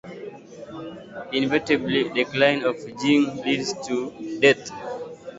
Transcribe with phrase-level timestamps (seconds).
[1.31, 4.71] Inevitably, decline of jing leads to death.